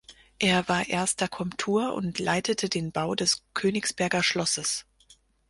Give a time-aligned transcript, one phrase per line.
[0.39, 4.87] Er war erster Komtur und leitete den Bau des Königsberger Schlosses.